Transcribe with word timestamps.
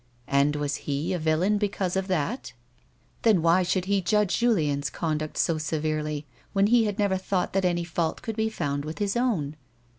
And 0.27 0.55
was 0.55 0.77
he 0.89 1.13
a 1.13 1.19
villain 1.19 1.59
because 1.59 1.95
of 1.95 2.07
that? 2.07 2.53
Then 3.21 3.43
why 3.43 3.61
should 3.61 3.85
he 3.85 4.01
judge 4.01 4.39
Julien's 4.39 4.89
conduct 4.89 5.37
so 5.37 5.59
severely 5.59 6.25
when 6.53 6.65
he 6.65 6.85
had 6.85 6.97
never 6.97 7.17
thought 7.17 7.53
that 7.53 7.65
any 7.65 7.83
fault 7.83 8.23
could 8.23 8.35
be 8.35 8.49
found 8.49 8.83
with 8.83 8.97
his 8.97 9.15
own. 9.15 9.57